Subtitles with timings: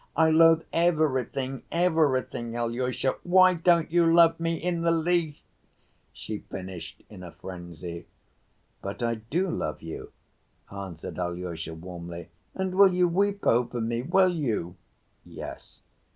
[0.15, 2.55] I loathe everything, everything.
[2.55, 5.45] Alyosha, why don't you love me in the least?"
[6.11, 8.07] she finished in a frenzy.
[8.81, 10.11] "But I do love you!"
[10.71, 12.29] answered Alyosha warmly.
[12.55, 14.75] "And will you weep over me, will you?"
[15.23, 15.81] "Yes."